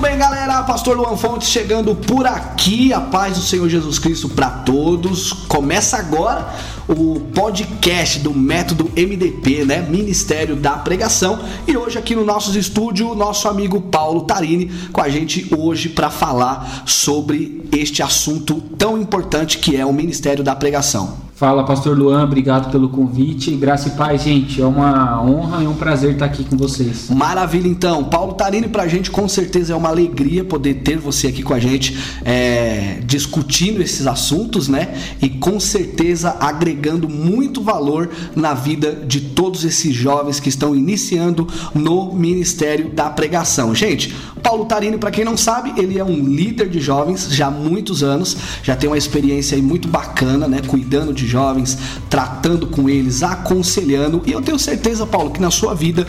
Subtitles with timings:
[0.00, 0.62] Muito bem, galera.
[0.62, 2.90] Pastor Luan Fontes chegando por aqui.
[2.90, 5.30] A paz do Senhor Jesus Cristo para todos.
[5.46, 6.54] Começa agora
[6.90, 9.80] o podcast do Método MDP, né?
[9.80, 11.38] Ministério da Pregação.
[11.66, 16.10] E hoje aqui no nosso estúdio, nosso amigo Paulo Tarini com a gente hoje para
[16.10, 21.30] falar sobre este assunto tão importante que é o Ministério da Pregação.
[21.40, 23.52] Fala, Pastor Luan, obrigado pelo convite.
[23.52, 24.60] Graça e paz, gente.
[24.60, 27.08] É uma honra e um prazer estar aqui com vocês.
[27.08, 28.04] Maravilha, então.
[28.04, 31.58] Paulo Tarini, pra gente com certeza é uma alegria poder ter você aqui com a
[31.58, 34.88] gente é, discutindo esses assuntos, né?
[35.22, 41.46] E com certeza agregando muito valor na vida de todos esses jovens que estão iniciando
[41.74, 43.74] no Ministério da Pregação.
[43.74, 47.50] Gente, Paulo Tarini, para quem não sabe, ele é um líder de jovens já há
[47.50, 50.60] muitos anos, já tem uma experiência aí muito bacana, né?
[50.66, 54.22] Cuidando de jovens, tratando com eles, aconselhando.
[54.26, 56.06] E eu tenho certeza, Paulo, que na sua vida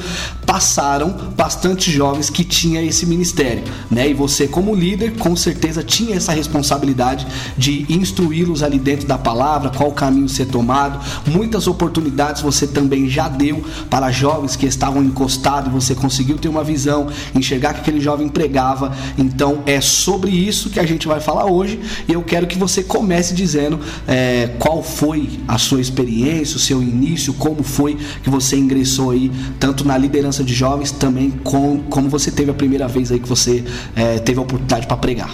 [0.52, 4.10] passaram bastante jovens que tinham esse ministério, né?
[4.10, 7.26] E você, como líder, com certeza tinha essa responsabilidade
[7.58, 11.00] de instruí-los ali dentro da palavra, qual caminho ser tomado.
[11.26, 16.50] Muitas oportunidades você também já deu para jovens que estavam encostados e você conseguiu ter
[16.50, 18.94] uma visão, enxergar que aquele jovem pregava.
[19.18, 22.84] Então é sobre isso que a gente vai falar hoje e eu quero que você
[22.84, 28.58] comece dizendo é, qual foi a sua experiência, o seu início, como foi que você
[28.58, 33.12] ingressou aí, tanto na liderança de jovens, também com, como você teve a primeira vez
[33.12, 33.64] aí que você
[33.96, 35.34] é, teve a oportunidade para pregar.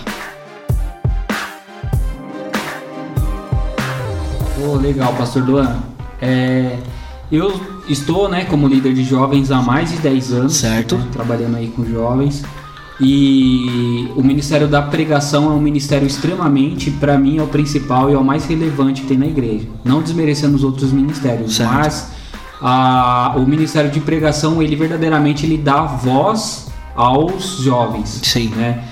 [4.65, 5.77] Oh, legal, Pastor Luan.
[6.21, 6.77] É,
[7.31, 10.95] eu estou, né, como líder de jovens há mais de 10 anos, certo?
[10.95, 12.43] Né, trabalhando aí com jovens.
[12.99, 18.13] E o Ministério da Pregação é um ministério extremamente, para mim, é o principal e
[18.13, 19.67] é o mais relevante que tem na igreja.
[19.85, 21.73] Não desmerecendo os outros ministérios, certo.
[21.73, 22.11] mas
[22.61, 28.19] a, o Ministério de Pregação, ele verdadeiramente ele dá voz aos jovens.
[28.23, 28.49] Sim.
[28.49, 28.83] Né?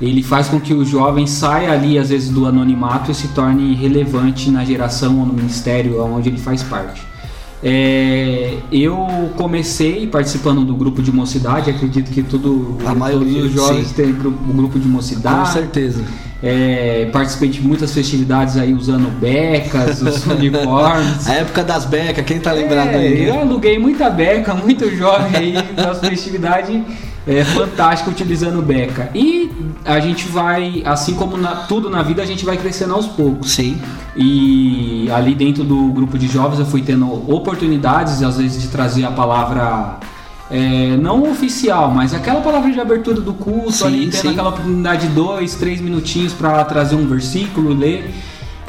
[0.00, 3.74] Ele faz com que o jovem saia ali, às vezes, do anonimato e se torne
[3.74, 7.02] relevante na geração ou no ministério onde ele faz parte.
[7.66, 13.86] É, eu comecei participando do grupo de mocidade, acredito que tudo, a maioria dos jovens
[13.86, 13.94] sim.
[13.94, 15.46] tem grupo, grupo de mocidade.
[15.46, 16.04] Com certeza.
[16.46, 21.26] É, participei de muitas festividades aí usando becas, os uniformes.
[21.26, 23.26] A época das becas, quem tá lembrado é, aí?
[23.26, 26.82] Eu aluguei muita beca, muito jovem aí nas festividades
[27.26, 29.10] é fantástico utilizando beca.
[29.14, 29.50] E
[29.84, 33.52] a gente vai, assim como na, tudo na vida, a gente vai crescendo aos poucos.
[33.52, 33.80] Sim.
[34.14, 39.04] E ali dentro do grupo de jovens eu fui tendo oportunidades, às vezes, de trazer
[39.04, 39.98] a palavra.
[40.50, 44.28] É, não oficial, mas aquela palavra de abertura do culto, sim, ali tendo sim.
[44.28, 48.14] aquela oportunidade de dois, três minutinhos para trazer um versículo, ler.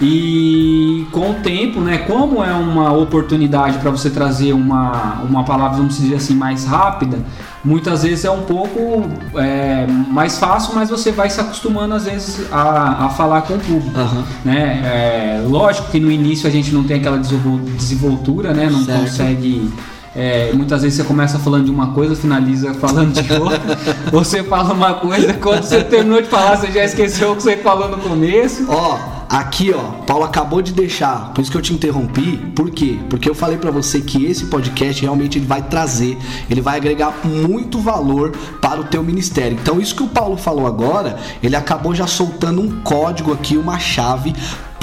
[0.02, 5.78] E com o tempo, né, como é uma oportunidade para você trazer uma, uma palavra,
[5.78, 7.20] vamos dizer assim, mais rápida,
[7.64, 12.46] muitas vezes é um pouco é, mais fácil, mas você vai se acostumando às vezes
[12.52, 13.98] a, a falar com o público.
[13.98, 14.24] Uhum.
[14.44, 14.82] Né?
[14.84, 18.70] É, lógico que no início a gente não tem aquela desenvoltura, né?
[18.70, 19.02] não certo.
[19.02, 19.72] consegue.
[20.16, 23.78] É, muitas vezes você começa falando de uma coisa, finaliza falando de outra.
[24.10, 27.58] você fala uma coisa, quando você terminou de falar, você já esqueceu o que você
[27.58, 28.66] falou no começo.
[28.70, 28.98] Ó,
[29.30, 32.38] aqui ó, Paulo acabou de deixar, por isso que eu te interrompi.
[32.56, 32.98] Por quê?
[33.10, 36.18] Porque eu falei para você que esse podcast realmente ele vai trazer,
[36.50, 38.32] ele vai agregar muito valor
[38.62, 39.58] para o teu ministério.
[39.62, 43.80] Então isso que o Paulo falou agora, ele acabou já soltando um código aqui, uma
[43.80, 44.34] chave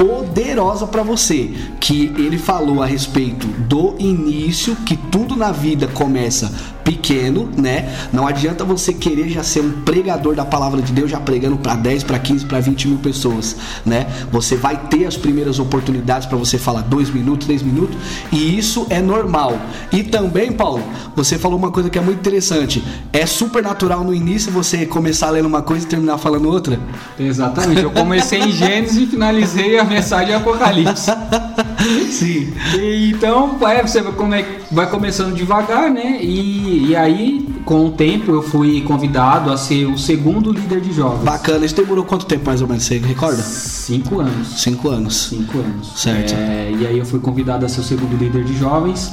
[0.03, 1.49] poderosa para você,
[1.79, 6.53] que ele falou a respeito do início, que tudo na vida começa
[6.84, 7.94] pequeno, né?
[8.12, 11.75] Não adianta você querer já ser um pregador da palavra de Deus, já pregando para
[11.75, 14.06] 10, para 15, para 20 mil pessoas, né?
[14.31, 17.97] Você vai ter as primeiras oportunidades para você falar dois minutos, três minutos,
[18.31, 19.59] e isso é normal.
[19.92, 20.82] E também, Paulo,
[21.15, 22.82] você falou uma coisa que é muito interessante.
[23.12, 26.78] É super natural no início você começar lendo uma coisa e terminar falando outra?
[27.19, 27.82] Exatamente.
[27.82, 31.10] Eu comecei em Gênesis e finalizei a mensagem em Apocalipse.
[32.10, 32.53] Sim.
[32.78, 36.18] E, então, é, você vai, vai começando devagar, né?
[36.21, 40.92] E, e aí, com o tempo, eu fui convidado a ser o segundo líder de
[40.92, 41.24] jovens.
[41.24, 41.65] Bacana.
[41.65, 42.84] Isso demorou quanto tempo mais ou menos?
[42.84, 43.42] Você recorda?
[43.42, 44.48] Cinco anos.
[44.60, 45.28] Cinco anos.
[45.28, 45.92] Cinco anos.
[45.97, 46.34] Certo.
[46.34, 49.12] É, e aí eu fui convidado a ser o segundo líder de jovens.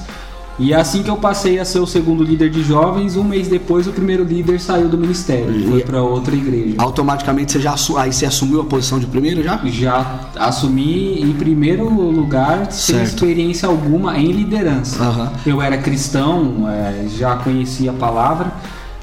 [0.59, 3.87] E assim que eu passei a ser o segundo líder de jovens, um mês depois
[3.87, 6.75] o primeiro líder saiu do ministério, e foi para outra igreja.
[6.77, 9.61] Automaticamente você já aí você assumiu a posição de primeiro já?
[9.65, 13.07] Já assumi em primeiro lugar sem Certo.
[13.07, 15.01] experiência alguma em liderança.
[15.01, 15.31] Aham.
[15.45, 18.51] Eu era cristão, é, já conhecia a palavra,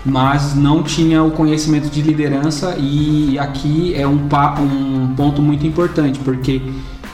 [0.05, 4.21] mas não tinha o conhecimento de liderança e aqui é um,
[4.61, 6.61] um ponto muito importante porque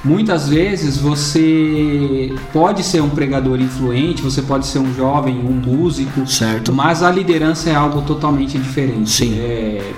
[0.04, 6.26] Muitas vezes você pode ser um pregador influente, você pode ser um jovem, um músico,
[6.26, 6.72] Certo.
[6.72, 9.10] mas a liderança é algo totalmente diferente.
[9.10, 9.38] Sim.
[9.38, 9.92] É,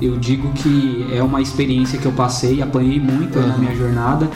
[0.00, 3.48] eu digo que é uma experiência que eu passei, apanhei muito uhum.
[3.48, 4.30] na minha jornada.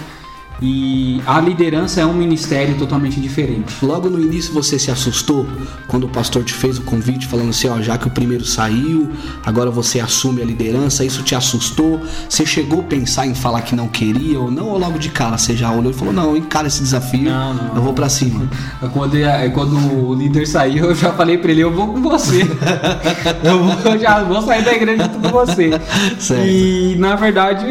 [0.62, 3.74] E a liderança é um ministério totalmente diferente.
[3.84, 5.46] Logo no início você se assustou
[5.88, 9.10] quando o pastor te fez o convite falando assim, ó, já que o primeiro saiu,
[9.44, 12.00] agora você assume a liderança, isso te assustou?
[12.28, 14.68] Você chegou a pensar em falar que não queria ou não?
[14.68, 17.76] Ou logo de cara você já olhou e falou, não, encara esse desafio, não, não,
[17.76, 18.48] eu vou para cima.
[18.92, 19.16] Quando,
[19.52, 22.42] quando o líder saiu, eu já falei para ele, eu vou com você.
[23.42, 25.70] eu, vou, eu, já vou sair da igreja com você.
[26.18, 26.46] Certo.
[26.46, 27.66] E na verdade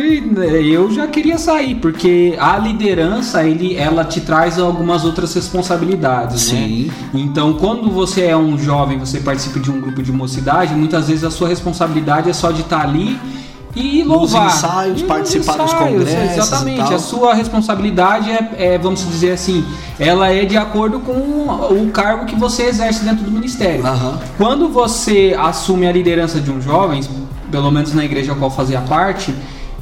[0.69, 6.51] eu já queria sair, porque a liderança liderança, ele, ela te traz algumas outras responsabilidades,
[6.51, 6.59] né?
[6.59, 6.91] Sim.
[7.13, 7.21] né?
[7.21, 11.23] Então, quando você é um jovem, você participa de um grupo de mocidade, muitas vezes
[11.23, 13.17] a sua responsabilidade é só de estar ali
[13.75, 14.45] e louvar.
[14.45, 16.37] Nos ensaios, e participar dos congressos.
[16.37, 16.93] Exatamente.
[16.93, 19.65] A sua responsabilidade é, é, vamos dizer assim,
[19.99, 23.83] ela é de acordo com o cargo que você exerce dentro do ministério.
[23.83, 24.17] Uhum.
[24.37, 27.01] Quando você assume a liderança de um jovem,
[27.51, 29.33] pelo menos na igreja a qual fazia parte,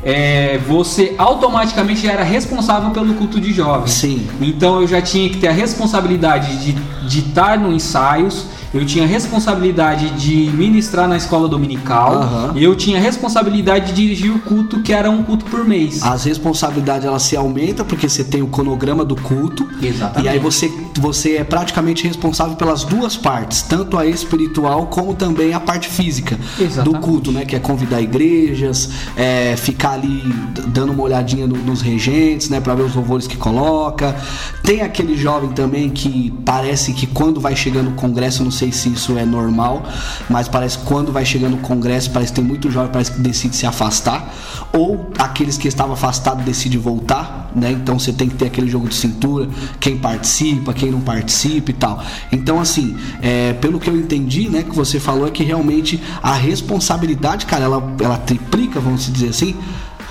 [0.03, 3.91] é, você automaticamente já era responsável pelo culto de jovens.
[3.91, 4.27] Sim.
[4.41, 6.73] Então eu já tinha que ter a responsabilidade de,
[7.07, 12.57] de estar no ensaios, eu tinha responsabilidade de ministrar na escola dominical, uhum.
[12.57, 16.01] eu tinha responsabilidade de dirigir o culto, que era um culto por mês.
[16.03, 19.67] As responsabilidades ela se aumenta porque você tem o cronograma do culto.
[19.81, 20.25] Exatamente.
[20.25, 25.53] E aí você, você é praticamente responsável pelas duas partes, tanto a espiritual como também
[25.53, 27.01] a parte física Exatamente.
[27.01, 27.43] do culto, né?
[27.43, 30.33] Que é convidar igrejas, é, ficar ali
[30.67, 32.61] dando uma olhadinha no, nos regentes, né?
[32.61, 34.15] Para ver os louvores que coloca.
[34.63, 38.89] Tem aquele jovem também que parece que quando vai chegando no congresso no sei se
[38.89, 39.83] isso é normal,
[40.29, 43.19] mas parece que quando vai chegando no congresso, parece que tem muito jovem parece que
[43.19, 44.31] decide se afastar,
[44.71, 47.71] ou aqueles que estavam afastados decidem voltar, né?
[47.71, 49.49] Então você tem que ter aquele jogo de cintura,
[49.79, 52.03] quem participa, quem não participa e tal.
[52.31, 56.33] Então, assim, é, pelo que eu entendi, né, que você falou é que realmente a
[56.33, 59.55] responsabilidade, cara, ela, ela triplica, vamos dizer assim.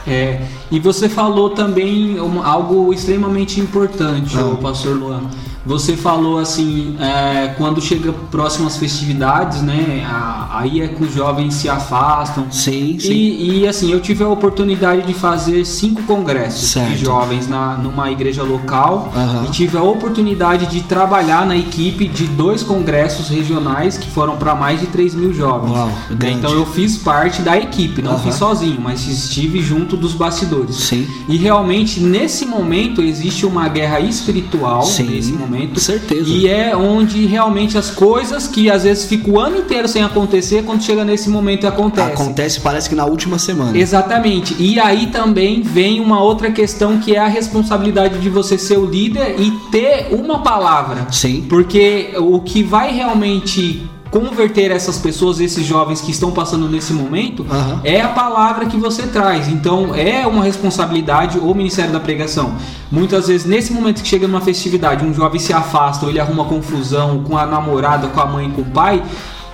[0.06, 4.46] É, e você falou também algo extremamente importante, ah.
[4.46, 5.28] o pastor Luan
[5.64, 10.06] você falou assim, é, quando chega próximo às festividades, né?
[10.50, 12.50] aí é que os jovens se afastam.
[12.50, 13.12] Sim, sim.
[13.12, 16.90] E, e assim, eu tive a oportunidade de fazer cinco congressos certo.
[16.90, 19.44] de jovens na, numa igreja local uhum.
[19.44, 24.54] e tive a oportunidade de trabalhar na equipe de dois congressos regionais que foram para
[24.54, 25.72] mais de 3 mil jovens.
[25.72, 28.18] Uau, então eu fiz parte da equipe, não uhum.
[28.18, 30.76] fiz sozinho, mas estive junto dos bastidores.
[30.76, 31.06] Sim.
[31.28, 35.04] E realmente nesse momento existe uma guerra espiritual sim.
[35.04, 35.80] nesse momento momento.
[35.80, 36.28] Certeza.
[36.28, 40.64] E é onde realmente as coisas que às vezes ficam o ano inteiro sem acontecer,
[40.64, 42.12] quando chega nesse momento acontece.
[42.12, 43.76] Acontece, parece que na última semana.
[43.76, 44.54] Exatamente.
[44.58, 48.86] E aí também vem uma outra questão que é a responsabilidade de você ser o
[48.86, 51.06] líder e ter uma palavra.
[51.10, 51.46] Sim.
[51.48, 57.46] Porque o que vai realmente converter essas pessoas, esses jovens que estão passando nesse momento,
[57.48, 57.80] uhum.
[57.84, 59.48] é a palavra que você traz.
[59.48, 62.54] Então é uma responsabilidade o Ministério da Pregação.
[62.90, 66.44] Muitas vezes, nesse momento que chega numa festividade, um jovem se afasta ou ele arruma
[66.44, 69.02] confusão com a namorada, com a mãe, com o pai.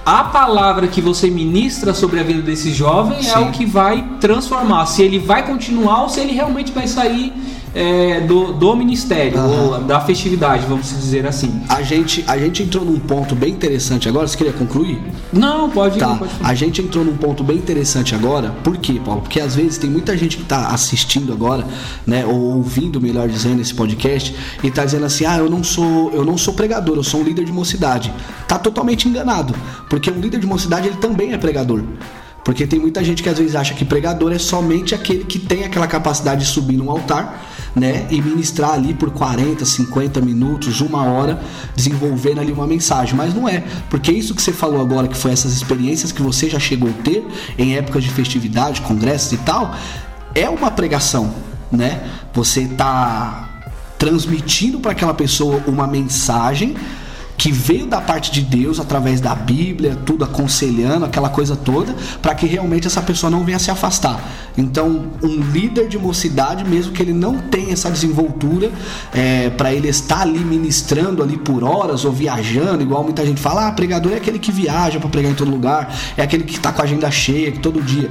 [0.04, 3.32] A palavra que você ministra sobre a vida desse jovem Sim.
[3.32, 4.86] é o que vai transformar.
[4.86, 7.32] Se ele vai continuar ou se ele realmente vai sair
[7.74, 9.72] é, do, do ministério, uhum.
[9.72, 11.62] ou da festividade, vamos dizer assim.
[11.68, 14.26] A gente, a gente entrou num ponto bem interessante agora.
[14.26, 15.02] Você queria concluir?
[15.32, 15.98] Não, pode.
[15.98, 16.14] Tá.
[16.14, 18.50] Pode a gente entrou num ponto bem interessante agora.
[18.62, 19.20] Por quê, Paulo?
[19.20, 21.66] Porque às vezes tem muita gente que está assistindo agora,
[22.06, 26.10] né, ou ouvindo, melhor dizendo, esse podcast e está dizendo assim: "Ah, eu não sou,
[26.12, 28.12] eu não sou pregador, eu sou um líder de mocidade".
[28.48, 29.54] Tá totalmente enganado,
[29.90, 31.82] porque um líder de mocidade ele também é pregador.
[32.46, 35.64] Porque tem muita gente que às vezes acha que pregador é somente aquele que tem
[35.64, 37.44] aquela capacidade de subir num altar,
[37.76, 41.38] né, e ministrar ali por 40, 50 minutos, uma hora,
[41.76, 43.14] desenvolvendo ali uma mensagem.
[43.14, 46.48] Mas não é, porque isso que você falou agora, que foi essas experiências que você
[46.48, 47.26] já chegou a ter
[47.58, 49.74] em épocas de festividade, congressos e tal,
[50.34, 51.34] é uma pregação,
[51.70, 52.02] né?
[52.32, 53.50] Você tá
[53.98, 56.74] transmitindo para aquela pessoa uma mensagem
[57.36, 62.34] que veio da parte de Deus através da Bíblia, tudo aconselhando, aquela coisa toda, para
[62.34, 64.22] que realmente essa pessoa não venha se afastar.
[64.56, 68.70] Então, um líder de mocidade, mesmo que ele não tenha essa desenvoltura,
[69.12, 73.68] é, para ele estar ali ministrando ali por horas ou viajando, igual muita gente fala,
[73.68, 76.72] ah, pregador é aquele que viaja para pregar em todo lugar, é aquele que está
[76.72, 78.10] com a agenda cheia, que todo dia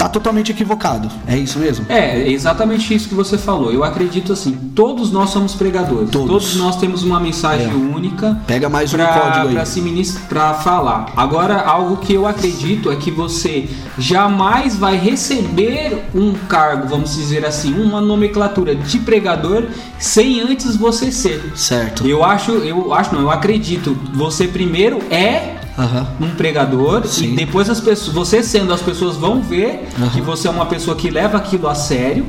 [0.00, 1.10] tá totalmente equivocado.
[1.26, 1.84] É isso mesmo?
[1.90, 3.70] É, exatamente isso que você falou.
[3.70, 6.08] Eu acredito assim, todos nós somos pregadores.
[6.08, 7.74] Todos, todos nós temos uma mensagem é.
[7.74, 8.40] única.
[8.46, 9.52] Pega mais pra, um código aí.
[9.52, 11.12] Pra, se ministra, pra falar.
[11.14, 17.44] Agora, algo que eu acredito é que você jamais vai receber um cargo, vamos dizer
[17.44, 19.64] assim, uma nomenclatura de pregador
[19.98, 21.52] sem antes você ser.
[21.54, 22.08] Certo.
[22.08, 23.94] Eu acho, eu acho não, eu acredito.
[24.14, 26.28] Você primeiro é uhum.
[26.28, 27.32] um pregador Sim.
[27.32, 30.10] e depois as pessoas, você sendo as pessoas vão ver uhum.
[30.10, 32.26] que você é uma pessoa que leva aquilo a sério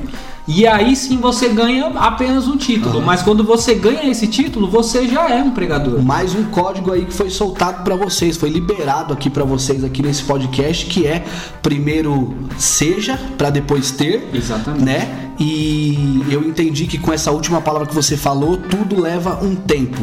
[0.48, 3.00] e aí sim você ganha apenas um título.
[3.00, 3.06] Uhum.
[3.06, 6.02] Mas quando você ganha esse título, você já é um pregador.
[6.02, 10.02] Mais um código aí que foi soltado para vocês, foi liberado aqui para vocês aqui
[10.02, 11.24] nesse podcast, que é
[11.62, 14.30] primeiro seja para depois ter.
[14.34, 14.84] Exatamente.
[14.84, 15.32] Né?
[15.40, 20.02] E eu entendi que com essa última palavra que você falou, tudo leva um tempo.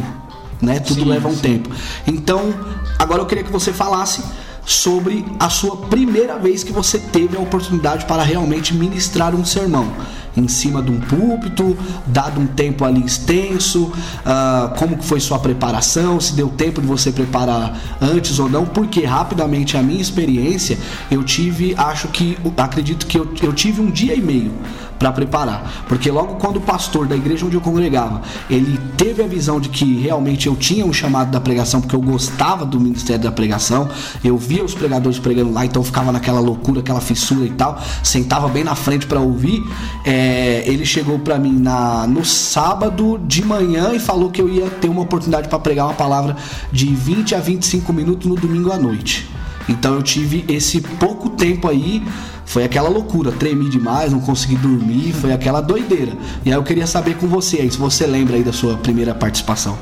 [0.62, 0.80] Né?
[0.80, 1.40] Tudo sim, leva um sim.
[1.40, 1.71] tempo.
[2.07, 2.54] Então,
[2.99, 4.23] agora eu queria que você falasse
[4.69, 9.90] sobre a sua primeira vez que você teve a oportunidade para realmente ministrar um sermão.
[10.37, 11.76] Em cima de um púlpito,
[12.07, 16.87] dado um tempo ali extenso, uh, como que foi sua preparação, se deu tempo de
[16.87, 20.78] você preparar antes ou não, porque rapidamente a minha experiência
[21.11, 24.52] eu tive, acho que, acredito que eu, eu tive um dia e meio
[24.99, 25.85] para preparar.
[25.88, 29.69] Porque logo quando o pastor da igreja onde eu congregava, ele teve a visão de
[29.69, 33.88] que realmente eu tinha um chamado da pregação, porque eu gostava do ministério da pregação,
[34.25, 38.49] eu via os pregadores pregando lá, então ficava naquela loucura, aquela fissura e tal, sentava
[38.49, 39.62] bem na frente para ouvir.
[40.05, 44.69] É, ele chegou para mim na, no sábado de manhã e falou que eu ia
[44.69, 46.37] ter uma oportunidade para pregar uma palavra
[46.73, 49.28] de 20 a 25 minutos no domingo à noite.
[49.68, 52.02] Então eu tive esse pouco tempo aí
[52.48, 56.12] foi aquela loucura, tremi demais, não consegui dormir, foi aquela doideira.
[56.46, 59.14] E aí eu queria saber com você aí, se você lembra aí da sua primeira
[59.14, 59.76] participação.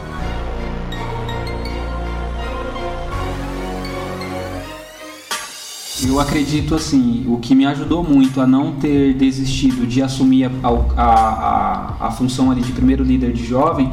[6.04, 10.68] Eu acredito assim, o que me ajudou muito a não ter desistido de assumir a,
[10.96, 13.92] a, a, a função ali de primeiro líder de jovem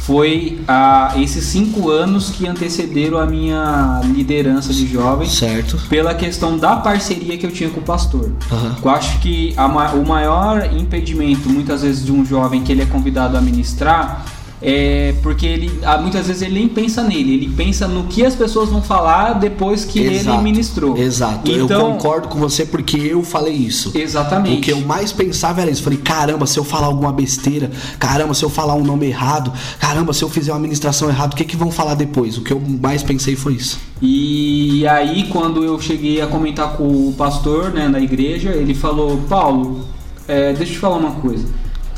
[0.00, 5.28] foi a, esses cinco anos que antecederam a minha liderança de jovem.
[5.28, 5.78] Certo.
[5.88, 8.32] Pela questão da parceria que eu tinha com o pastor.
[8.50, 8.74] Uhum.
[8.82, 12.86] Eu acho que a, o maior impedimento, muitas vezes, de um jovem que ele é
[12.86, 14.24] convidado a ministrar
[14.62, 18.34] é porque ele ah, muitas vezes ele nem pensa nele, ele pensa no que as
[18.34, 20.96] pessoas vão falar depois que exato, ele ministrou.
[20.96, 21.50] Exato.
[21.50, 23.92] Então, eu concordo com você porque eu falei isso.
[23.94, 24.58] Exatamente.
[24.58, 25.82] O que eu mais pensava era isso.
[25.82, 30.12] Falei, caramba, se eu falar alguma besteira, caramba, se eu falar um nome errado, caramba,
[30.12, 32.36] se eu fizer uma administração errada, o que que vão falar depois?
[32.36, 33.80] O que eu mais pensei foi isso.
[34.02, 39.18] E aí quando eu cheguei a comentar com o pastor, né, na igreja, ele falou,
[39.28, 39.86] Paulo,
[40.28, 41.46] é, deixa eu te falar uma coisa.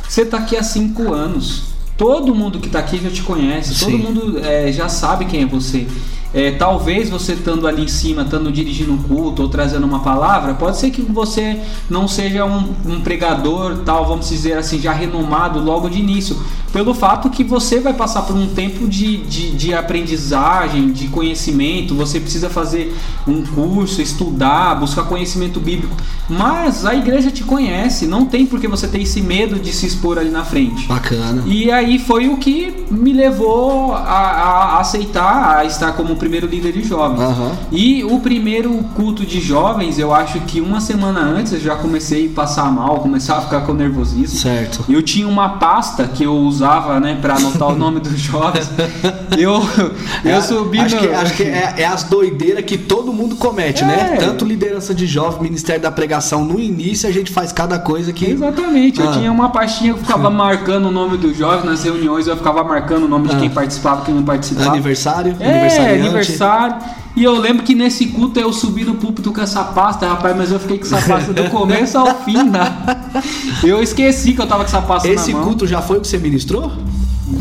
[0.09, 1.72] Você está aqui há cinco anos
[2.02, 3.85] todo mundo que está aqui já te conhece, Sim.
[3.85, 5.87] todo mundo é, já sabe quem é você.
[6.35, 10.55] É, talvez você estando ali em cima, estando dirigindo um culto ou trazendo uma palavra,
[10.55, 11.61] pode ser que você
[11.91, 16.37] não seja um, um, pregador, tal, vamos dizer assim, já renomado logo de início,
[16.73, 21.95] pelo fato que você vai passar por um tempo de, de, de aprendizagem, de conhecimento,
[21.95, 22.97] você precisa fazer
[23.29, 25.95] um curso, estudar, buscar conhecimento bíblico.
[26.31, 30.19] Mas a igreja te conhece, não tem porque você ter esse medo de se expor
[30.19, 30.87] ali na frente.
[30.87, 31.43] Bacana.
[31.45, 36.72] E aí foi o que me levou a, a aceitar, a estar como primeiro líder
[36.72, 37.20] de jovens.
[37.20, 37.52] Uhum.
[37.72, 42.26] E o primeiro culto de jovens, eu acho que uma semana antes eu já comecei
[42.26, 44.38] a passar mal, começar a ficar com nervosismo.
[44.38, 44.84] Certo.
[44.88, 48.70] Eu tinha uma pasta que eu usava, né, para anotar o nome dos jovens.
[49.38, 49.54] Eu,
[50.25, 51.00] eu é, subi acho no...
[51.00, 53.94] que, acho que é, é as doideiras que todo mundo comete, né?
[53.94, 54.11] é.
[54.11, 54.16] né?
[54.18, 56.44] Tanto liderança de jovem, Ministério da Pregação.
[56.44, 58.26] No início a gente faz cada coisa que.
[58.26, 59.00] Exatamente.
[59.00, 59.06] Ah.
[59.06, 62.62] Eu tinha uma pastinha que ficava marcando o nome dos jovens nas reuniões, eu ficava
[62.62, 63.53] marcando o nome de quem ah.
[63.53, 64.71] participava, quem não participava.
[64.71, 65.37] Aniversário?
[65.41, 66.77] É, aniversário.
[67.15, 70.51] E eu lembro que nesse culto eu subi no púlpito com essa pasta, rapaz, mas
[70.51, 72.75] eu fiquei com essa pasta do começo ao fim, né?
[73.62, 75.49] Eu esqueci que eu tava com essa pasta Esse na mão.
[75.49, 76.73] culto já foi o que você ministrou?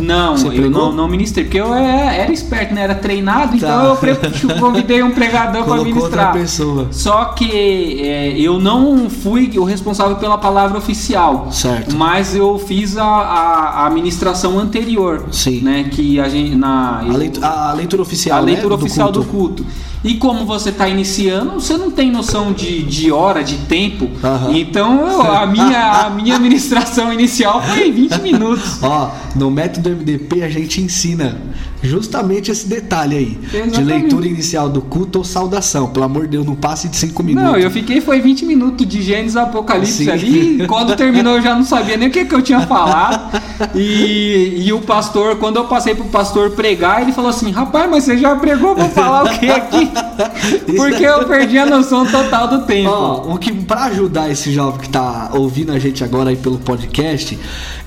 [0.02, 2.82] Não, Você eu não, não, ministrei, porque eu era, era esperto, né?
[2.82, 4.08] Era treinado, então tá.
[4.08, 6.28] eu convidei um pregador para ministrar.
[6.28, 6.88] Outra pessoa.
[6.92, 11.52] Só que é, eu não fui o responsável pela palavra oficial.
[11.52, 11.96] Certo.
[11.96, 15.26] Mas eu fiz a, a, a ministração anterior.
[15.32, 15.62] Sim.
[15.62, 15.90] Né?
[15.92, 16.56] Que a gente.
[16.56, 18.40] Na, eu, a, leitura, a leitura oficial.
[18.40, 18.82] A né, leitura né?
[18.82, 19.64] oficial do culto.
[19.64, 19.91] Do culto.
[20.04, 24.06] E como você está iniciando, você não tem noção de, de hora, de tempo.
[24.06, 24.56] Uhum.
[24.56, 28.82] Então eu, a, minha, a minha administração inicial foi 20 minutos.
[28.82, 31.40] Ó, no método MDP a gente ensina
[31.84, 33.40] justamente esse detalhe aí.
[33.44, 33.78] Exatamente.
[33.78, 35.88] De leitura inicial do culto ou saudação.
[35.88, 37.52] Pelo amor de Deus, não passe de 5 minutos.
[37.52, 40.10] Não, eu fiquei, foi 20 minutos de Gênesis Apocalipse Sim.
[40.10, 40.68] ali.
[40.68, 43.40] Quando terminou eu já não sabia nem o que, que eu tinha falado.
[43.76, 48.04] E, e o pastor, quando eu passei pro pastor pregar, ele falou assim: rapaz, mas
[48.04, 49.91] você já pregou, vou falar o que aqui?
[50.76, 52.90] Porque eu perdi a noção total do tempo.
[52.90, 56.58] Ó, o que para ajudar esse jovem que tá ouvindo a gente agora aí pelo
[56.60, 57.38] podcast,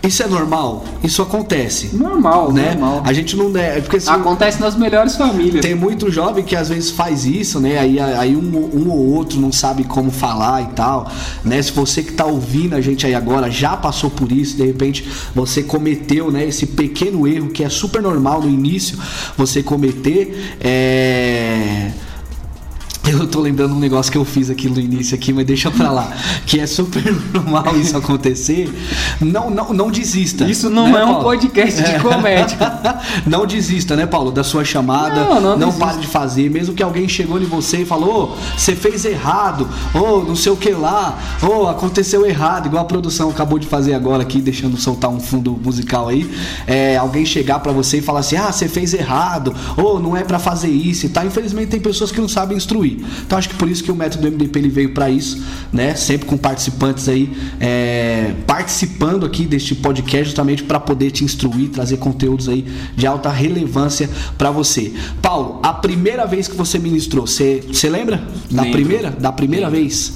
[0.02, 0.84] isso é normal?
[1.02, 1.96] Isso acontece.
[1.96, 2.74] Normal, né?
[2.74, 3.02] normal.
[3.04, 5.64] A gente não é porque assim, Acontece nas melhores famílias.
[5.64, 7.78] tem muito jovem que às vezes faz isso, né?
[7.78, 11.10] Aí, aí um, um ou outro não sabe como falar e tal,
[11.44, 11.60] né?
[11.62, 15.08] Se você que tá ouvindo a gente aí agora já passou por isso, de repente
[15.34, 16.46] você cometeu, né?
[16.46, 18.98] Esse pequeno erro que é super normal no início
[19.36, 21.90] você cometer, é
[23.10, 25.90] eu tô lembrando um negócio que eu fiz aqui no início aqui, mas deixa pra
[25.90, 26.10] lá.
[26.46, 28.72] Que é super normal isso acontecer.
[29.20, 30.44] Não, não, não desista.
[30.44, 31.24] Isso não né, é um Paulo?
[31.24, 32.56] podcast de comédia.
[33.26, 35.24] não desista, né, Paulo, da sua chamada.
[35.24, 36.50] Não, não não pare de fazer.
[36.50, 40.52] Mesmo que alguém chegou em você e falou, "Ô, você fez errado, ou não sei
[40.52, 44.76] o que lá, ou aconteceu errado, igual a produção acabou de fazer agora aqui, deixando
[44.76, 46.30] soltar um fundo musical aí.
[46.66, 50.24] É, alguém chegar pra você e falar assim, ah, você fez errado, ou não é
[50.24, 51.26] pra fazer isso e tal.
[51.26, 52.93] Infelizmente tem pessoas que não sabem instruir.
[53.26, 55.94] Então acho que por isso que o método MDP ele veio pra isso, né?
[55.94, 61.96] Sempre com participantes aí é, participando aqui deste podcast justamente pra poder te instruir, trazer
[61.98, 62.64] conteúdos aí
[62.96, 64.08] de alta relevância
[64.38, 64.92] pra você.
[65.20, 68.16] Paulo, a primeira vez que você ministrou, você você lembra?
[68.50, 68.78] Da Lembro.
[68.78, 69.10] primeira?
[69.10, 70.14] Da primeira vez?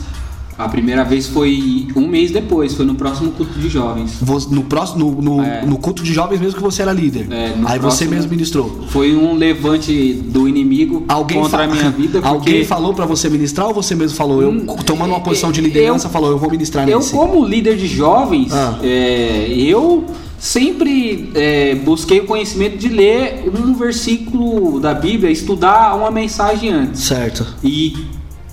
[0.58, 4.18] A primeira vez foi um mês depois, foi no próximo culto de jovens.
[4.50, 5.64] No próximo, no, no, É.
[5.64, 7.28] no culto de jovens mesmo que você era líder.
[7.30, 8.80] É, Aí você próximo- mesmo ministrou.
[8.88, 12.18] Foi um levante do inimigo Alguém contra a minha vida.
[12.20, 14.42] Porque Alguém falou pra você ministrar ou você mesmo falou?
[14.42, 17.12] Eu Hum, tomando uma posição de eu- liderança, falou, eu vou ministrar Eu, nesse.
[17.12, 18.78] como líder de jovens, Ah.
[18.82, 20.04] é, eu
[20.40, 27.02] sempre é, busquei o conhecimento de ler um versículo da Bíblia, estudar uma mensagem antes.
[27.02, 27.46] Certo.
[27.62, 27.94] E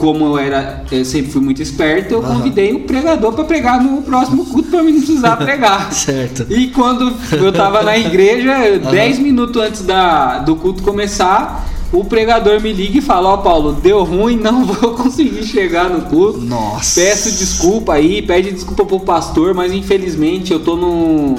[0.05, 2.35] como eu era, eu sempre fui muito esperto, eu Aham.
[2.35, 5.91] convidei o pregador para pregar no próximo culto para mim não precisar pregar.
[5.91, 6.45] Certo.
[6.47, 12.61] E quando eu tava na igreja, 10 minutos antes da, do culto começar, o pregador
[12.61, 16.39] me liga e fala: Ó, Paulo, deu ruim, não vou conseguir chegar no culto.
[16.39, 17.01] Nossa.
[17.01, 21.35] Peço desculpa aí, pede desculpa pro pastor, mas infelizmente eu tô no,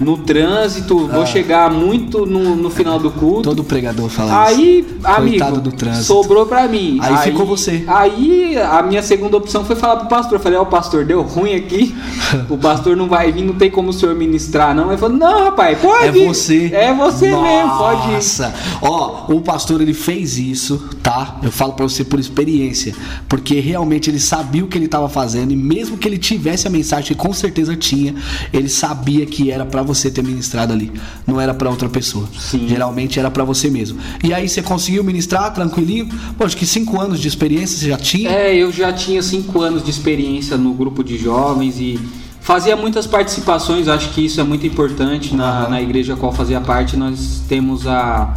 [0.00, 1.26] no trânsito, vou Ah.
[1.26, 3.42] chegar muito no, no final do culto.
[3.42, 4.60] Todo pregador fala isso.
[4.60, 6.06] Aí, amigo, do trânsito.
[6.06, 6.98] sobrou pra mim.
[7.00, 7.84] Aí ficou você.
[7.86, 10.38] Aí a minha segunda opção foi falar pro pastor.
[10.38, 11.94] Eu falei, ó, pastor, deu ruim aqui.
[12.48, 14.88] o pastor não vai vir, não tem como o senhor ministrar, não.
[14.88, 16.70] Ele falou, não, rapaz, pode É você.
[16.72, 18.14] É você mesmo, pode ir.
[18.14, 18.54] Nossa.
[18.80, 21.36] Ó, o pastor ele fez isso, tá?
[21.42, 22.94] Eu falo pra você por experiência,
[23.28, 26.70] porque realmente ele sabia o que ele tava fazendo e mesmo que ele tivesse a
[26.70, 28.14] mensagem, que com certeza tinha,
[28.52, 30.92] ele sabia que era pra você ter ministrado ali,
[31.26, 32.28] não era pra outra pessoa.
[32.38, 32.68] Sim.
[32.68, 33.98] Geralmente era pra você mesmo.
[34.22, 36.08] E aí você conseguiu ministrar tranquilinho?
[36.36, 38.30] Pô, acho que cinco anos de experiência você já tinha?
[38.30, 41.98] É, eu já tinha cinco anos de experiência no grupo de jovens e
[42.40, 43.88] fazia muitas participações.
[43.88, 46.96] Acho que isso é muito importante na, na igreja a qual fazia parte.
[46.96, 48.34] Nós temos a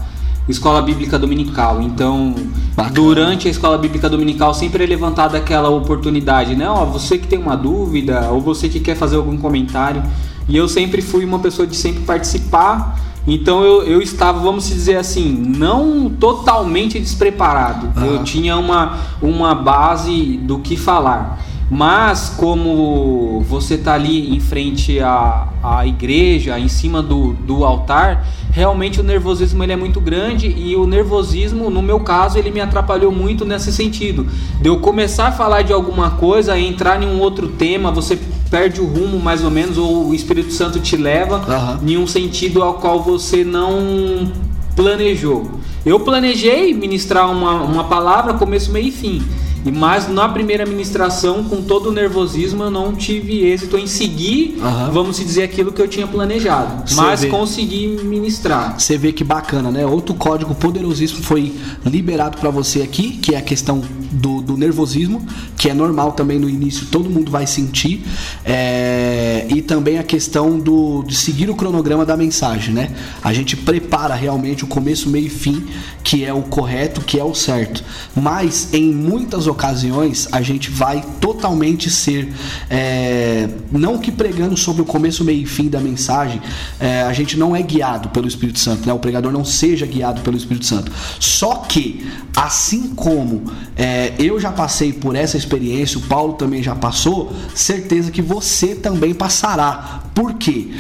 [0.47, 1.81] escola bíblica dominical.
[1.81, 2.35] Então,
[2.75, 2.93] Bacana.
[2.93, 6.69] durante a escola bíblica dominical sempre é levantada aquela oportunidade, né?
[6.69, 10.03] Ó, você que tem uma dúvida ou você que quer fazer algum comentário.
[10.47, 12.99] E eu sempre fui uma pessoa de sempre participar.
[13.25, 17.91] Então eu, eu estava, vamos dizer assim, não totalmente despreparado.
[18.05, 21.39] Eu tinha uma, uma base do que falar.
[21.71, 28.27] Mas como você tá ali em frente à, à igreja, em cima do, do altar,
[28.51, 32.61] realmente o nervosismo ele é muito grande e o nervosismo, no meu caso, ele me
[32.61, 34.27] atrapalhou muito nesse sentido.
[34.61, 38.19] De eu começar a falar de alguma coisa, entrar em um outro tema, você
[38.53, 41.79] perde o rumo mais ou menos, ou o Espírito Santo te leva Aham.
[41.87, 44.31] em um sentido ao qual você não
[44.75, 45.49] planejou.
[45.85, 49.21] Eu planejei ministrar uma, uma palavra, começo, meio e fim.
[49.65, 54.91] Mas na primeira ministração, com todo o nervosismo, eu não tive êxito em seguir, Aham.
[54.91, 56.89] vamos dizer, aquilo que eu tinha planejado.
[56.89, 57.27] Você mas vê.
[57.29, 58.77] consegui ministrar.
[58.77, 59.85] Você vê que bacana, né?
[59.85, 61.53] Outro código poderosíssimo foi
[61.85, 65.25] liberado para você aqui, que é a questão do, do nervosismo,
[65.57, 68.03] que é normal também no início, todo mundo vai sentir.
[68.43, 72.91] É, E também a questão do, de seguir o cronograma da mensagem, né?
[73.23, 75.63] A gente prepara realmente o começo, meio e fim,
[76.03, 77.83] que é o correto, que é o certo.
[78.15, 82.31] Mas em muitas ocasiões a gente vai totalmente ser,
[82.69, 86.41] é, não que pregando sobre o começo, meio e fim da mensagem,
[86.79, 88.93] é, a gente não é guiado pelo Espírito Santo, né?
[88.93, 90.91] O pregador não seja guiado pelo Espírito Santo.
[91.19, 92.05] Só que,
[92.35, 93.43] assim como
[93.75, 98.75] é, eu já passei por essa experiência, o Paulo também já passou, certeza que você
[98.75, 100.03] também passará.
[100.13, 100.71] Por quê?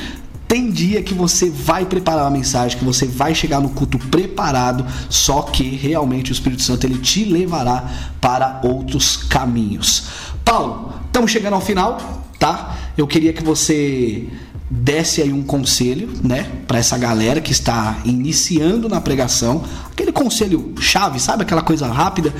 [0.53, 4.85] Tem dia que você vai preparar uma mensagem, que você vai chegar no culto preparado,
[5.09, 10.03] só que realmente o Espírito Santo ele te levará para outros caminhos.
[10.45, 12.77] Paulo, estamos chegando ao final, tá?
[12.95, 14.27] Eu queria que você
[14.69, 20.75] desse aí um conselho, né, para essa galera que está iniciando na pregação, aquele conselho
[20.79, 22.31] chave, sabe, aquela coisa rápida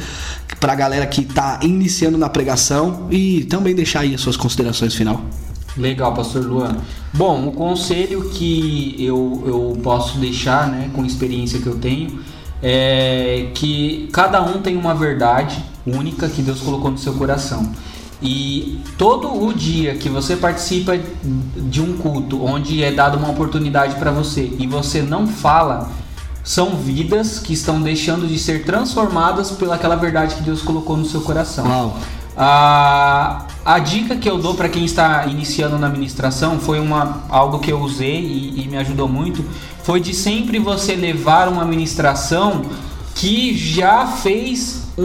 [0.60, 4.93] para a galera que está iniciando na pregação e também deixar aí as suas considerações
[4.93, 5.19] final.
[5.77, 6.77] Legal, pastor Luan.
[7.13, 12.19] Bom, o conselho que eu, eu posso deixar, né, com a experiência que eu tenho,
[12.62, 17.71] é que cada um tem uma verdade única que Deus colocou no seu coração.
[18.21, 20.97] E todo o dia que você participa
[21.57, 25.91] de um culto onde é dada uma oportunidade para você e você não fala,
[26.41, 31.19] são vidas que estão deixando de ser transformadas pelaquela verdade que Deus colocou no seu
[31.21, 31.65] coração.
[31.65, 31.97] Uau.
[32.35, 37.59] A, a dica que eu dou para quem está iniciando na administração foi uma, algo
[37.59, 39.43] que eu usei e, e me ajudou muito.
[39.83, 42.63] Foi de sempre você levar uma administração
[43.15, 45.03] que já fez um,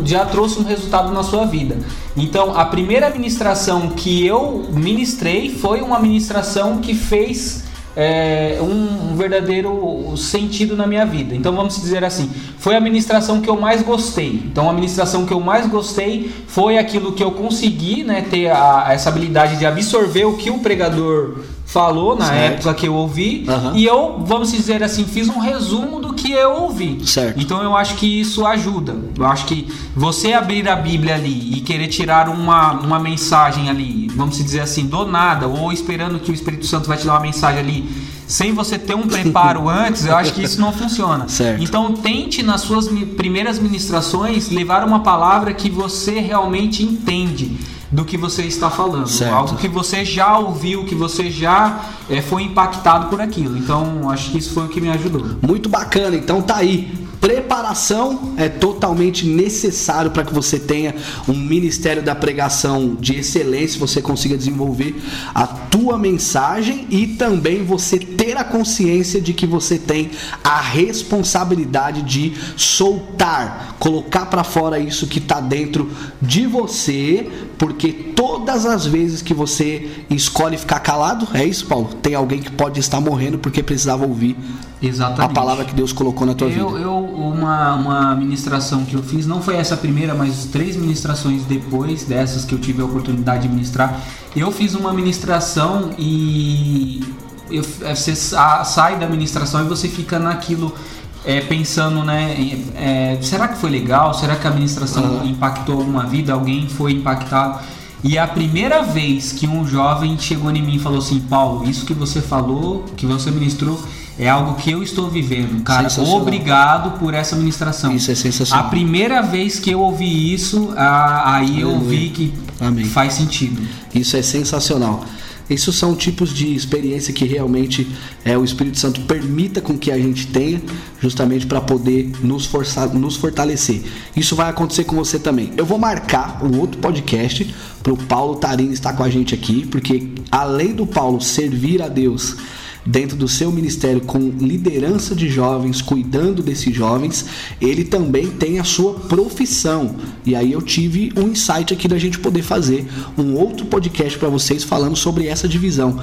[0.00, 1.78] um, já trouxe um resultado na sua vida.
[2.16, 7.64] Então, a primeira administração que eu ministrei foi uma administração que fez
[7.96, 11.34] é, um, um, verdadeiro sentido na minha vida.
[11.34, 14.42] Então, vamos dizer assim, foi a administração que eu mais gostei.
[14.46, 18.88] Então, a administração que eu mais gostei foi aquilo que eu consegui né, ter a,
[18.90, 21.38] essa habilidade de absorver o que o pregador
[21.72, 22.54] falou na certo.
[22.54, 23.76] época que eu ouvi uhum.
[23.76, 27.06] e eu, vamos dizer assim, fiz um resumo do que eu ouvi.
[27.06, 27.40] Certo.
[27.40, 28.96] Então eu acho que isso ajuda.
[29.16, 34.08] Eu acho que você abrir a Bíblia ali e querer tirar uma, uma mensagem ali,
[34.16, 37.20] vamos dizer assim, do nada, ou esperando que o Espírito Santo vai te dar uma
[37.20, 41.28] mensagem ali sem você ter um preparo antes, eu acho que isso não funciona.
[41.28, 41.62] Certo.
[41.62, 47.58] Então tente nas suas primeiras ministrações levar uma palavra que você realmente entende
[47.90, 49.08] do que você está falando.
[49.08, 49.34] Certo.
[49.34, 53.58] Algo que você já ouviu, que você já é, foi impactado por aquilo.
[53.58, 55.26] Então, acho que isso foi o que me ajudou.
[55.42, 56.14] Muito bacana.
[56.14, 56.88] Então tá aí
[57.20, 60.94] preparação é totalmente necessário para que você tenha
[61.28, 65.00] um ministério da pregação de excelência, você consiga desenvolver
[65.34, 70.10] a tua mensagem e também você ter a consciência de que você tem
[70.42, 75.90] a responsabilidade de soltar, colocar para fora isso que está dentro
[76.22, 77.28] de você,
[77.58, 81.90] porque todas as vezes que você escolhe ficar calado, é isso, Paulo?
[82.00, 84.36] Tem alguém que pode estar morrendo porque precisava ouvir
[84.82, 85.30] Exatamente.
[85.30, 86.80] a palavra que Deus colocou na tua eu, vida.
[86.80, 92.04] Eu, uma, uma ministração que eu fiz, não foi essa primeira, mas três ministrações depois
[92.04, 94.00] dessas que eu tive a oportunidade de ministrar,
[94.34, 97.04] eu fiz uma ministração e
[97.50, 100.74] eu, é, você sai da ministração e você fica naquilo.
[101.22, 102.34] É, pensando, né?
[102.74, 104.14] É, será que foi legal?
[104.14, 106.32] Será que a administração impactou alguma vida?
[106.32, 107.60] Alguém foi impactado?
[108.02, 111.84] E a primeira vez que um jovem chegou em mim e falou assim: Paulo, isso
[111.84, 113.78] que você falou, que você ministrou,
[114.20, 115.62] é algo que eu estou vivendo.
[115.62, 117.96] Cara, obrigado por essa ministração.
[117.96, 118.66] Isso é sensacional.
[118.66, 122.84] A primeira vez que eu ouvi isso, aí eu vi que Amém.
[122.84, 123.66] faz sentido.
[123.94, 125.06] Isso é sensacional.
[125.48, 127.90] Isso são tipos de experiência que realmente
[128.22, 130.60] é, o Espírito Santo permita com que a gente tenha,
[131.00, 133.82] justamente para poder nos, forçar, nos fortalecer.
[134.14, 135.50] Isso vai acontecer com você também.
[135.56, 137.52] Eu vou marcar um outro podcast
[137.82, 141.88] para o Paulo Tarini estar com a gente aqui, porque além do Paulo servir a
[141.88, 142.36] Deus
[142.84, 147.26] dentro do seu ministério com liderança de jovens, cuidando desses jovens,
[147.60, 149.96] ele também tem a sua profissão.
[150.24, 154.28] E aí eu tive um insight aqui da gente poder fazer um outro podcast para
[154.28, 156.00] vocês falando sobre essa divisão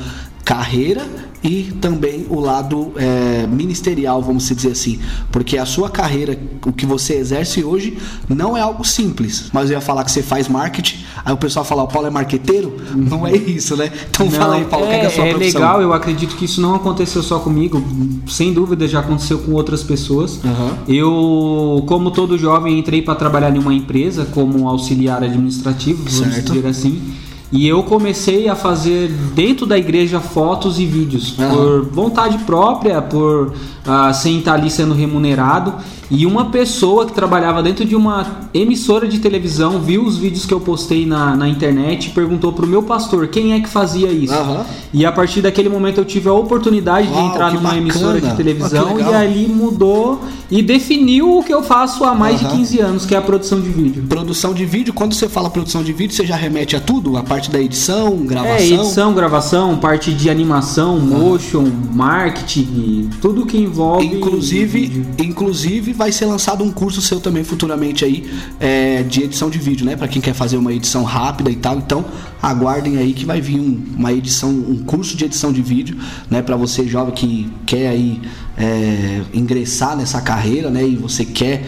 [0.48, 1.06] carreira
[1.44, 5.00] e também o lado é, ministerial, vamos dizer assim,
[5.32, 7.98] porque a sua carreira, o que você exerce hoje,
[8.28, 9.50] não é algo simples.
[9.54, 12.12] Mas eu ia falar que você faz marketing, aí o pessoal fala, o Paulo é
[12.12, 12.76] marqueteiro?
[12.96, 13.92] Não é isso, né?
[14.10, 15.62] Então não, fala aí, Paulo, é, que é a sua é profissão?
[15.62, 17.82] legal, eu acredito que isso não aconteceu só comigo,
[18.28, 20.40] sem dúvida já aconteceu com outras pessoas.
[20.44, 20.74] Uhum.
[20.88, 26.54] Eu, como todo jovem, entrei para trabalhar em uma empresa como auxiliar administrativo, vamos certo.
[26.54, 27.02] dizer assim.
[27.52, 31.50] E eu comecei a fazer dentro da igreja fotos e vídeos uhum.
[31.50, 35.76] por vontade própria, por uh, sem estar ali sendo remunerado.
[36.10, 40.54] E uma pessoa que trabalhava dentro de uma emissora de televisão viu os vídeos que
[40.54, 44.34] eu postei na, na internet e perguntou pro meu pastor quem é que fazia isso.
[44.34, 44.64] Uhum.
[44.94, 47.82] E a partir daquele momento eu tive a oportunidade Uau, de entrar numa bacana.
[47.82, 52.42] emissora de televisão oh, e ali mudou e definiu o que eu faço há mais
[52.42, 52.52] uhum.
[52.52, 54.04] de 15 anos, que é a produção de vídeo.
[54.08, 57.18] Produção de vídeo, quando você fala produção de vídeo, você já remete a tudo?
[57.18, 58.56] A parte da edição, gravação?
[58.56, 64.06] É, edição, gravação, parte de animação, motion, marketing, tudo que envolve.
[64.06, 68.28] Inclusive, inclusive vai ser lançado um curso seu também futuramente aí
[68.60, 69.96] é, de edição de vídeo, né?
[69.96, 71.78] Para quem quer fazer uma edição rápida e tal.
[71.78, 72.04] Então,
[72.42, 75.96] aguardem aí que vai vir um, uma edição, um curso de edição de vídeo,
[76.30, 76.42] né?
[76.42, 78.20] Para você jovem que quer aí
[78.58, 80.86] é, ingressar nessa carreira, né?
[80.86, 81.64] E você quer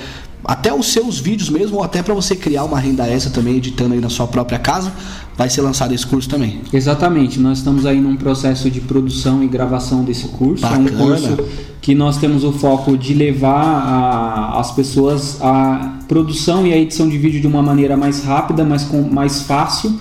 [0.49, 3.93] até os seus vídeos mesmo, ou até para você criar uma renda extra também editando
[3.93, 4.91] aí na sua própria casa,
[5.37, 6.61] vai ser lançado esse curso também.
[6.73, 10.63] Exatamente, nós estamos aí num processo de produção e gravação desse curso.
[10.63, 10.89] Bacana.
[10.89, 11.37] É um curso
[11.79, 17.07] que nós temos o foco de levar a, as pessoas a produção e a edição
[17.07, 19.99] de vídeo de uma maneira mais rápida, mais, com, mais fácil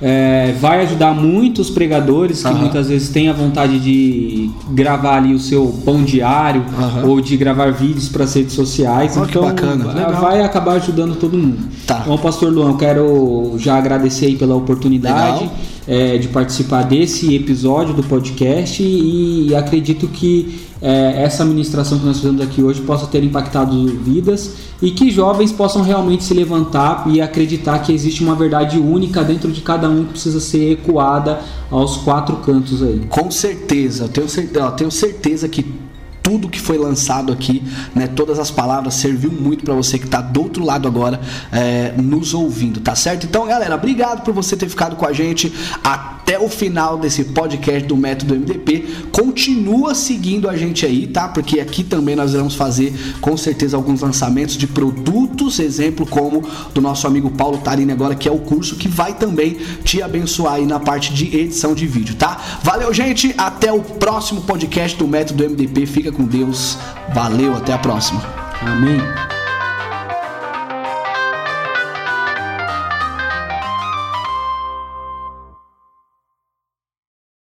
[0.00, 2.58] é, vai ajudar muitos pregadores que uhum.
[2.58, 7.10] muitas vezes têm a vontade de gravar ali o seu pão diário uhum.
[7.10, 9.16] ou de gravar vídeos para as redes sociais.
[9.16, 9.84] Oh, então, bacana.
[10.12, 11.58] vai acabar ajudando todo mundo.
[11.86, 12.00] Tá.
[12.02, 15.50] Então, Pastor Luan, eu quero já agradecer aí pela oportunidade
[15.86, 22.18] é, de participar desse episódio do podcast e acredito que é, essa ministração que nós
[22.18, 27.20] fizemos aqui hoje possa ter impactado vidas e que jovens possam realmente se levantar e
[27.20, 31.40] acreditar que existe uma verdade única dentro de cada um que precisa ser ecoada
[31.70, 33.02] aos quatro cantos aí.
[33.08, 35.89] Com certeza, eu tenho certeza, eu tenho certeza que
[36.30, 37.60] tudo que foi lançado aqui,
[37.92, 41.92] né, todas as palavras serviu muito para você que está do outro lado agora é,
[42.00, 43.26] nos ouvindo, tá certo?
[43.26, 47.88] Então, galera, obrigado por você ter ficado com a gente até o final desse podcast
[47.88, 48.84] do Método MDP.
[49.10, 51.26] Continua seguindo a gente aí, tá?
[51.26, 56.80] Porque aqui também nós vamos fazer com certeza alguns lançamentos de produtos, exemplo como do
[56.80, 60.66] nosso amigo Paulo Tarini agora, que é o curso que vai também te abençoar aí
[60.66, 62.40] na parte de edição de vídeo, tá?
[62.62, 65.84] Valeu, gente, até o próximo podcast do Método MDP.
[65.84, 66.78] Fica com Deus.
[67.14, 68.22] Valeu, até a próxima.
[68.60, 69.00] Amém.